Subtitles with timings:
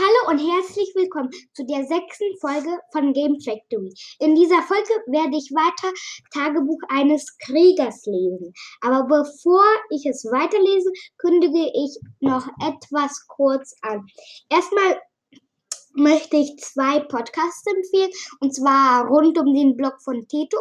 [0.00, 3.92] Hallo und herzlich willkommen zu der sechsten Folge von Game Factory.
[4.20, 5.92] In dieser Folge werde ich weiter
[6.32, 8.52] Tagebuch eines Kriegers lesen.
[8.80, 14.06] Aber bevor ich es weiterlese, kündige ich noch etwas kurz an.
[14.48, 15.00] Erstmal
[15.94, 20.58] möchte ich zwei Podcasts empfehlen, und zwar rund um den Blog von Teto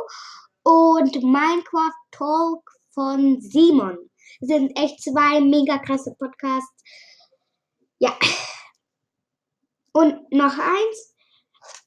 [0.63, 3.99] und Minecraft Talk von Simon.
[4.39, 6.83] Das sind echt zwei mega krasse Podcasts.
[7.99, 8.17] Ja.
[9.97, 11.15] Und noch eins,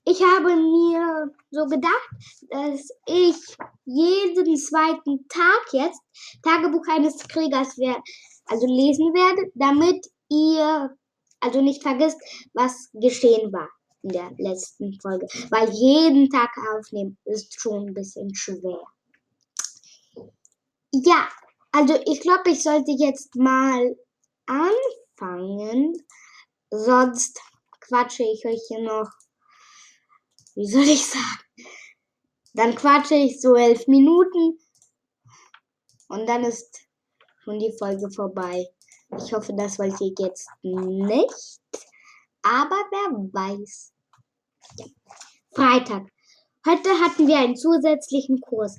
[0.04, 2.10] ich habe mir so gedacht,
[2.48, 3.36] dass ich
[3.84, 6.00] jeden zweiten Tag jetzt
[6.42, 8.02] Tagebuch eines Kriegers werde,
[8.46, 10.90] also lesen werde, damit ihr
[11.38, 12.18] also nicht vergisst,
[12.52, 13.68] was geschehen war
[14.02, 15.28] in der letzten Folge.
[15.50, 18.82] Weil jeden Tag aufnehmen ist schon ein bisschen schwer.
[20.90, 21.28] Ja,
[21.70, 23.96] also ich glaube, ich sollte jetzt mal
[24.46, 25.94] anfangen,
[26.70, 27.40] sonst
[27.90, 29.10] quatsche ich euch hier noch,
[30.54, 31.66] wie soll ich sagen?
[32.54, 34.58] Dann quatsche ich so elf Minuten
[36.08, 36.86] und dann ist
[37.42, 38.66] schon die Folge vorbei.
[39.16, 41.58] Ich hoffe, das wollt ihr jetzt nicht.
[42.42, 43.92] Aber wer weiß.
[44.78, 44.86] Ja.
[45.52, 46.06] Freitag.
[46.66, 48.78] Heute hatten wir einen zusätzlichen Kurs.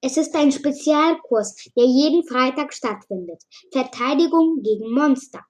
[0.00, 3.42] Es ist ein Spezialkurs, der jeden Freitag stattfindet.
[3.72, 5.44] Verteidigung gegen Monster.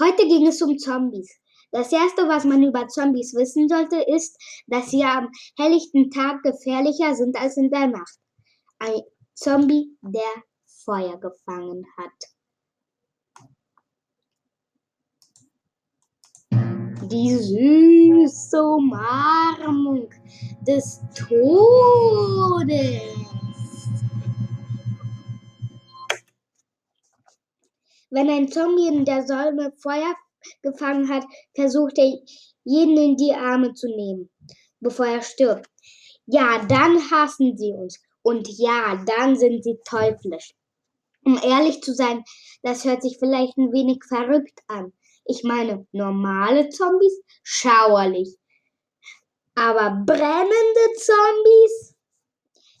[0.00, 1.30] Heute ging es um Zombies.
[1.74, 7.16] Das erste, was man über Zombies wissen sollte, ist, dass sie am helllichten Tag gefährlicher
[7.16, 8.16] sind als in der Nacht.
[8.78, 9.00] Ein
[9.34, 10.22] Zombie, der
[10.84, 12.12] Feuer gefangen hat.
[17.10, 20.08] Die süße Umarmung
[20.60, 23.02] des Todes.
[28.10, 30.14] Wenn ein Zombie in der Säule Feuer
[30.62, 32.18] gefangen hat, versucht er,
[32.64, 34.30] jeden in die Arme zu nehmen,
[34.80, 35.68] bevor er stirbt.
[36.26, 38.00] Ja, dann hassen sie uns.
[38.22, 40.54] Und ja, dann sind sie teuflisch.
[41.24, 42.24] Um ehrlich zu sein,
[42.62, 44.92] das hört sich vielleicht ein wenig verrückt an.
[45.26, 48.36] Ich meine, normale Zombies, schauerlich.
[49.54, 51.93] Aber brennende Zombies?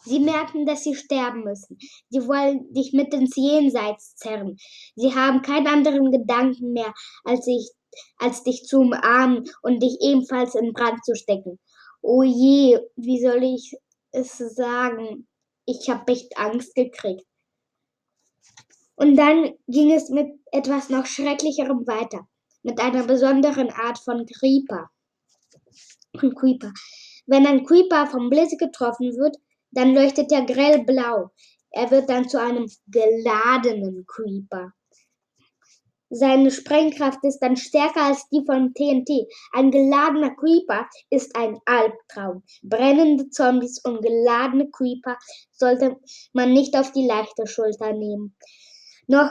[0.04, 1.78] Sie merken, dass sie sterben müssen.
[2.10, 4.56] Sie wollen dich mit ins Jenseits zerren.
[4.96, 6.92] Sie haben keinen anderen Gedanken mehr,
[7.24, 7.70] als, ich,
[8.18, 11.58] als dich zu umarmen und dich ebenfalls in Brand zu stecken.
[12.02, 13.74] Oh je, wie soll ich
[14.12, 15.26] es sagen?
[15.64, 17.26] Ich habe echt Angst gekriegt.
[18.96, 22.28] Und dann ging es mit etwas noch Schrecklicherem weiter.
[22.62, 24.90] Mit einer besonderen Art von Creeper.
[26.16, 26.72] Creeper.
[27.26, 29.36] Wenn ein Creeper vom Blitz getroffen wird,
[29.74, 31.30] dann leuchtet er grellblau.
[31.70, 34.72] Er wird dann zu einem geladenen Creeper.
[36.10, 39.26] Seine Sprengkraft ist dann stärker als die von TNT.
[39.52, 42.44] Ein geladener Creeper ist ein Albtraum.
[42.62, 45.18] Brennende Zombies und geladene Creeper
[45.50, 45.96] sollte
[46.32, 48.36] man nicht auf die leichte Schulter nehmen.
[49.08, 49.30] Noch,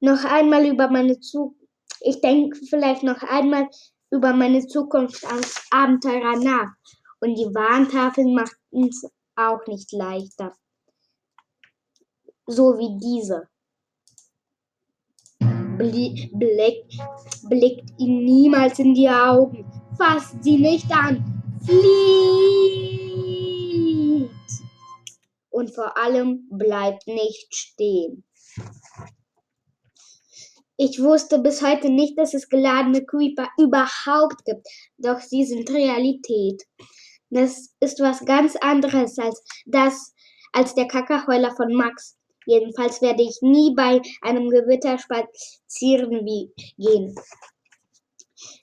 [0.00, 1.62] noch einmal über meine Zukunft.
[2.00, 3.66] Ich denke vielleicht noch einmal
[4.10, 6.72] über meine Zukunft als Abenteurer nach.
[7.20, 8.90] Und die Warntafeln machten
[9.36, 10.54] auch nicht leichter.
[12.46, 13.48] So wie diese.
[15.38, 16.86] Bli blick,
[17.48, 22.86] blickt ihn niemals in die Augen, fasst sie nicht an, flieht
[25.50, 28.24] und vor allem bleibt nicht stehen.
[30.78, 34.66] Ich wusste bis heute nicht, dass es geladene Creeper überhaupt gibt,
[34.98, 36.62] doch sie sind Realität.
[37.30, 40.14] Das ist was ganz anderes als das,
[40.52, 42.16] als der Kackerheuler von Max.
[42.46, 47.14] Jedenfalls werde ich nie bei einem Gewitter spazieren gehen.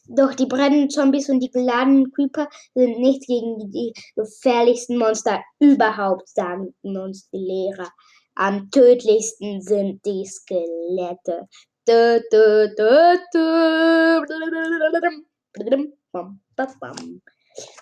[0.08, 6.30] Doch die brennenden Zombies und die geladenen Creeper sind nichts gegen die gefährlichsten Monster überhaupt,
[6.30, 7.90] sagen uns die Lehrer.
[8.36, 11.48] Am tödlichsten sind die Skelette.
[11.86, 13.24] Du, du, du,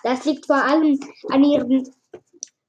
[0.02, 0.98] das liegt vor allem
[1.28, 1.88] an ihren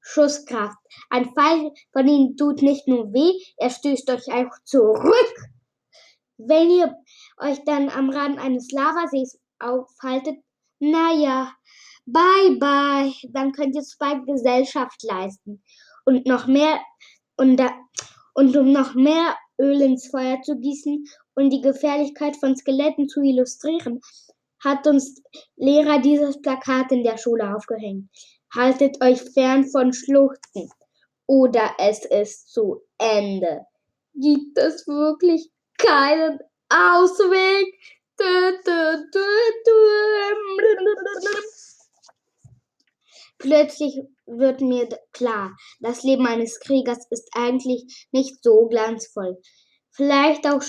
[0.00, 0.78] Schusskraft.
[1.10, 5.34] Ein Pfeil von ihnen tut nicht nur weh, er stößt euch auch zurück.
[6.36, 6.94] Wenn ihr
[7.38, 10.36] euch dann am Rand eines Lavasees aufhaltet,
[10.78, 11.52] naja,
[12.06, 15.62] bye bye, dann könnt ihr zwei Gesellschaft leisten.
[16.04, 16.80] Und noch mehr,
[17.36, 17.72] und, da,
[18.34, 23.22] und um noch mehr Öl ins Feuer zu gießen und die Gefährlichkeit von Skeletten zu
[23.22, 24.00] illustrieren,
[24.64, 25.22] hat uns
[25.56, 28.08] Lehrer dieses Plakat in der Schule aufgehängt.
[28.54, 30.70] Haltet euch fern von Schluchten
[31.26, 33.66] oder es ist zu Ende.
[34.14, 36.38] Gibt es wirklich keinen
[36.68, 37.74] Ausweg?
[43.38, 49.36] Plötzlich wird mir klar, das Leben eines Kriegers ist eigentlich nicht so glanzvoll.
[49.90, 50.62] Vielleicht auch,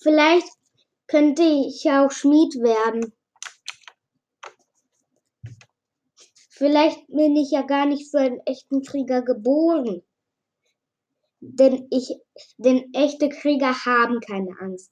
[0.00, 0.48] vielleicht
[1.06, 3.14] könnte ich auch Schmied werden
[6.58, 10.02] Vielleicht bin ich ja gar nicht für einen echten Krieger geboren.
[11.38, 12.16] Denn ich,
[12.56, 14.90] denn echte Krieger haben keine Angst.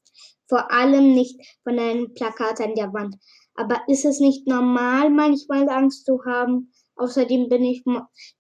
[0.49, 3.17] Vor allem nicht von einem Plakat an der Wand.
[3.57, 6.73] Aber ist es nicht normal, manchmal Angst zu haben?
[6.95, 7.83] Außerdem bin ich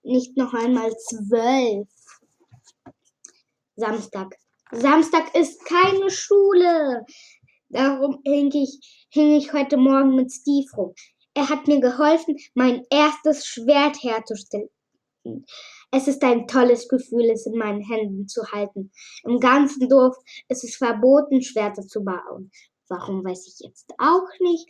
[0.04, 1.88] nicht noch einmal zwölf.
[3.74, 4.36] Samstag.
[4.70, 7.04] Samstag ist keine Schule.
[7.70, 10.94] Darum hing ich, hing ich heute Morgen mit Steve rum.
[11.36, 14.70] Er hat mir geholfen, mein erstes Schwert herzustellen.
[15.90, 18.90] Es ist ein tolles Gefühl, es in meinen Händen zu halten.
[19.22, 20.16] Im ganzen Dorf
[20.48, 22.50] ist es verboten, Schwerter zu bauen.
[22.88, 24.66] Warum weiß ich jetzt auch nicht.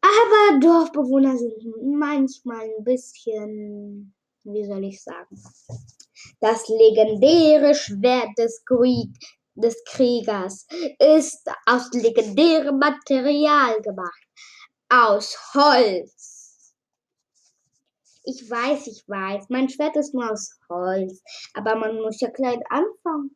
[0.00, 4.12] Aber Dorfbewohner sind manchmal ein bisschen,
[4.42, 5.40] wie soll ich sagen,
[6.40, 9.10] das legendäre Schwert des, Krieg,
[9.54, 10.66] des Kriegers
[10.98, 14.29] ist aus legendärem Material gemacht
[14.90, 16.74] aus Holz.
[18.24, 21.22] Ich weiß, ich weiß, mein Schwert ist nur aus Holz,
[21.54, 23.34] aber man muss ja klein anfangen.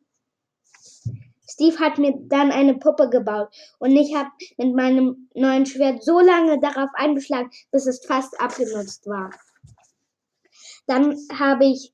[1.47, 3.49] Steve hat mir dann eine Puppe gebaut
[3.79, 9.05] und ich habe mit meinem neuen Schwert so lange darauf eingeschlagen, bis es fast abgenutzt
[9.07, 9.31] war.
[10.87, 11.93] Dann habe ich,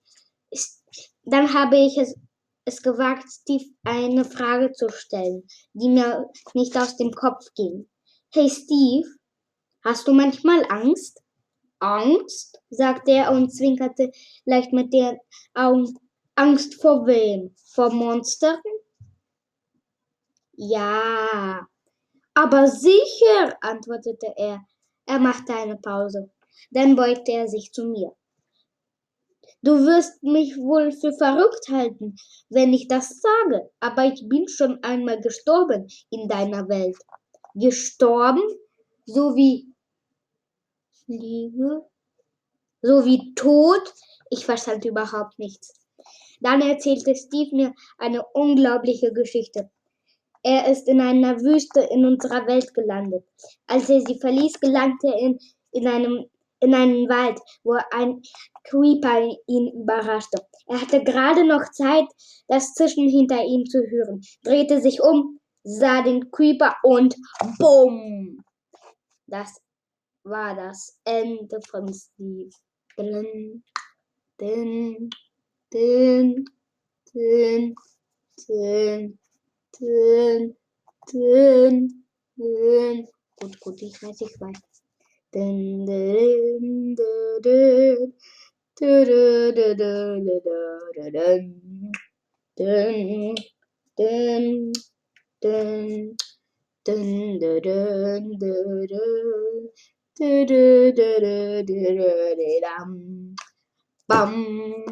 [1.23, 2.15] dann habe ich es,
[2.65, 7.89] es gewagt, Steve eine Frage zu stellen, die mir nicht aus dem Kopf ging.
[8.33, 9.07] Hey Steve,
[9.83, 11.21] Hast du manchmal Angst?
[11.79, 12.61] Angst?
[12.69, 14.11] sagte er und zwinkerte
[14.45, 15.17] leicht mit den
[15.53, 15.97] Augen.
[16.35, 17.55] Angst vor wem?
[17.73, 18.61] Vor Monstern?
[20.53, 21.67] Ja.
[22.33, 24.61] Aber sicher, antwortete er.
[25.05, 26.29] Er machte eine Pause.
[26.69, 28.15] Dann beugte er sich zu mir.
[29.63, 32.15] Du wirst mich wohl für verrückt halten,
[32.49, 36.97] wenn ich das sage, aber ich bin schon einmal gestorben in deiner Welt.
[37.53, 38.41] Gestorben?
[39.05, 39.70] So wie
[41.11, 41.85] Liebe.
[42.81, 43.93] So wie tot.
[44.29, 45.73] Ich verstand überhaupt nichts.
[46.39, 49.69] Dann erzählte Steve mir eine unglaubliche Geschichte.
[50.43, 53.23] Er ist in einer Wüste in unserer Welt gelandet.
[53.67, 55.39] Als er sie verließ, gelangte er in,
[55.71, 56.25] in, einem,
[56.59, 58.21] in einen Wald, wo ein
[58.63, 60.41] Creeper ihn überraschte.
[60.67, 62.05] Er hatte gerade noch Zeit,
[62.47, 67.15] das Zischen hinter ihm zu hören, drehte sich um, sah den Creeper und
[67.59, 68.43] BUM!
[69.27, 69.61] Das
[70.25, 72.53] Vadas and the Fun Steve.
[72.97, 73.63] Dun,
[74.37, 75.09] dun,
[75.71, 76.45] dun,
[77.13, 77.75] dun,
[78.47, 79.17] dun,
[79.73, 80.55] dun,
[81.11, 81.87] dun,
[82.37, 83.07] dun.
[83.37, 84.61] Gut, gut, ich weiß, ich weiß.
[85.31, 88.13] Dun, dun, dun, dun.
[88.77, 90.21] Dun, dun, dun,
[95.41, 96.17] dun,
[96.83, 99.69] dun, dun, dun, dun.
[104.07, 104.85] Bam,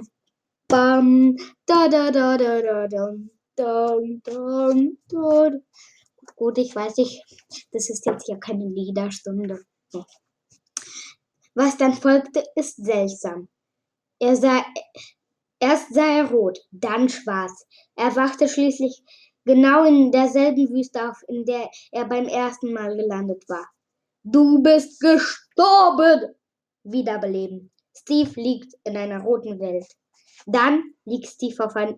[0.67, 1.35] bam,
[1.65, 5.63] da da da da da dum, dum, dum, dum.
[6.35, 7.21] Gut, ich weiß nicht,
[7.73, 9.65] das ist jetzt hier keine Liederstunde.
[11.53, 13.49] Was dann folgte, ist seltsam.
[14.19, 14.65] Er sah,
[15.59, 17.65] erst sah er rot, dann schwarz.
[17.95, 19.03] Er wachte schließlich
[19.43, 23.67] genau in derselben Wüste auf, in der er beim ersten Mal gelandet war.
[24.23, 26.35] Du bist gestorben!
[26.83, 27.71] Wiederbeleben.
[27.95, 29.87] Steve liegt in einer roten Welt.
[30.45, 31.97] Dann liegt Steve auf, ein,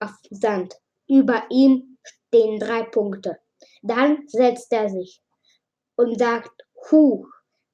[0.00, 0.74] auf Sand.
[1.08, 3.38] Über ihm stehen drei Punkte.
[3.82, 5.22] Dann setzt er sich
[5.96, 7.26] und sagt Huch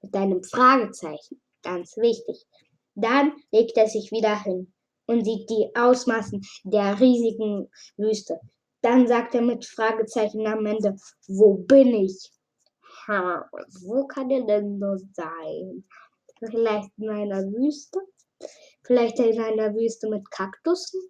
[0.02, 1.40] mit einem Fragezeichen.
[1.62, 2.46] Ganz wichtig.
[2.94, 4.72] Dann legt er sich wieder hin
[5.06, 8.40] und sieht die Ausmaßen der riesigen Wüste.
[8.82, 12.30] Dann sagt er mit Fragezeichen am Ende, wo bin ich?
[13.10, 15.84] Wo kann er denn nur sein?
[16.38, 18.00] Vielleicht in einer Wüste?
[18.84, 21.00] Vielleicht in einer Wüste mit Kaktussen?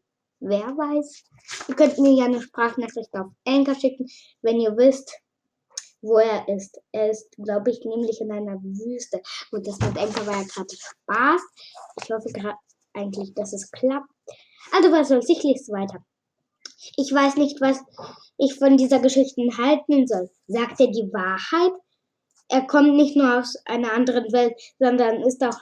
[0.41, 1.25] Wer weiß?
[1.69, 4.07] Ihr könnt mir ja eine Sprachnachricht auf Anchor schicken,
[4.41, 5.13] wenn ihr wisst,
[6.01, 6.81] wo er ist.
[6.93, 9.21] Er ist, glaube ich, nämlich in einer Wüste.
[9.53, 11.43] Und das mit Anchor war ja gerade Spaß.
[12.03, 12.59] Ich hoffe gerade
[12.95, 14.09] eigentlich, dass es klappt.
[14.73, 16.03] Also was soll's, ich lese weiter.
[16.97, 17.79] Ich weiß nicht, was
[18.39, 20.31] ich von dieser Geschichte halten soll.
[20.47, 21.73] Sagt er die Wahrheit?
[22.50, 25.60] Er kommt nicht nur aus einer anderen Welt, sondern ist auch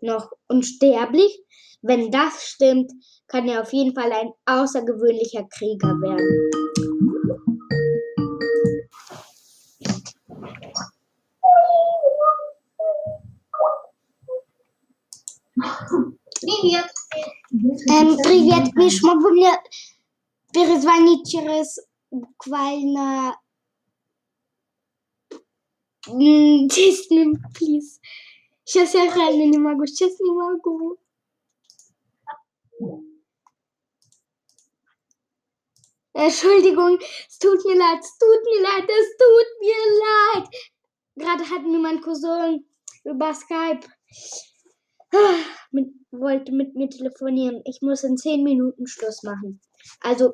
[0.00, 1.40] noch unsterblich.
[1.82, 2.90] Wenn das stimmt,
[3.28, 6.50] kann er auf jeden Fall ein außergewöhnlicher Krieger werden.
[16.40, 16.90] Привет.
[17.52, 19.52] Эм, привет, Миш, могу мне
[20.52, 21.78] перезвонить через
[22.10, 23.36] буквально
[26.08, 28.00] 10 минут, плиз.
[28.64, 30.98] Сейчас я реально не могу, сейчас не могу.
[36.16, 36.98] Entschuldigung,
[37.28, 40.48] es tut mir leid, es tut mir leid, es tut mir leid.
[41.16, 42.64] Gerade hat mir mein Cousin
[43.04, 43.86] über Skype
[45.72, 47.62] mit, wollte mit mir telefonieren.
[47.64, 49.60] Ich muss in 10 Minuten Schluss machen.
[50.00, 50.32] Also,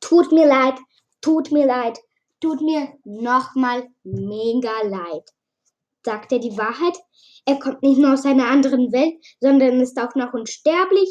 [0.00, 0.78] tut mir leid,
[1.20, 1.98] tut mir leid,
[2.39, 5.29] tut mir nochmal mega leid.
[6.05, 6.97] Sagt er die Wahrheit?
[7.45, 11.09] Er kommt nicht nur aus einer anderen Welt, sondern ist auch noch unsterblich.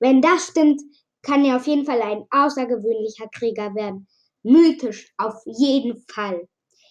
[0.00, 0.80] Wenn das stimmt,
[1.22, 4.06] kann er auf jeden Fall ein außergewöhnlicher Krieger werden.
[4.42, 6.48] Mythisch, auf jeden Fall.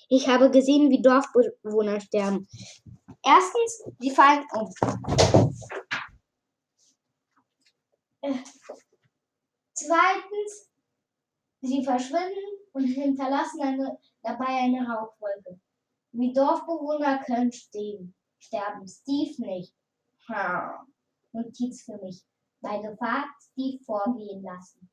[0.09, 2.47] Ich habe gesehen, wie Dorfbewohner sterben.
[3.23, 4.69] Erstens, sie fallen um.
[8.21, 8.33] Äh,
[9.73, 10.72] zweitens,
[11.63, 15.59] sie verschwinden und hinterlassen eine, dabei eine Rauchwolke.
[16.11, 18.87] Wie Dorfbewohner können stehen, sterben.
[18.87, 19.73] Steve nicht.
[20.29, 20.85] Ha.
[21.31, 22.23] Notiz für mich
[22.61, 24.89] bei Gefahr Steve vorgehen lassen.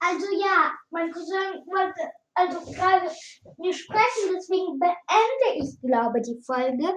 [0.00, 3.10] Also ja, mein Cousin wollte also gerade
[3.58, 6.94] wir sprechen, deswegen beende ich, glaube die Folge.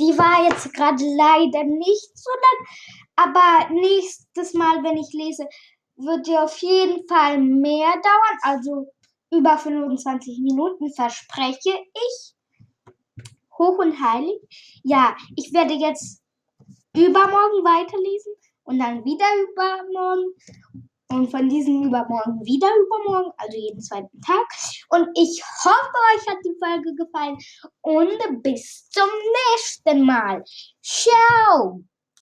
[0.00, 2.66] Die war jetzt gerade leider nicht so lang,
[3.14, 5.46] aber nächstes Mal, wenn ich lese,
[6.02, 8.86] wird die auf jeden Fall mehr dauern, also
[9.30, 12.34] über 25 Minuten, verspreche ich.
[13.58, 14.40] Hoch und heilig.
[14.82, 16.22] Ja, ich werde jetzt
[16.96, 18.32] übermorgen weiterlesen
[18.64, 20.34] und dann wieder übermorgen
[21.10, 24.46] und von diesem übermorgen wieder übermorgen, also jeden zweiten Tag.
[24.90, 27.36] Und ich hoffe, euch hat die Folge gefallen
[27.82, 29.08] und bis zum
[29.56, 30.42] nächsten Mal.
[30.82, 31.82] Ciao!